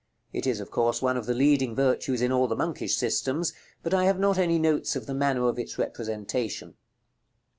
It 0.33 0.47
is, 0.47 0.59
of 0.59 0.71
course, 0.71 0.99
one 1.03 1.15
of 1.15 1.27
the 1.27 1.35
leading 1.35 1.75
virtues 1.75 2.23
in 2.23 2.31
all 2.31 2.47
the 2.47 2.55
monkish 2.55 2.95
systems, 2.95 3.53
but 3.83 3.93
I 3.93 4.05
have 4.05 4.17
not 4.19 4.39
any 4.39 4.57
notes 4.57 4.95
of 4.95 5.05
the 5.05 5.13
manner 5.13 5.47
of 5.47 5.59
its 5.59 5.77
representation. 5.77 6.73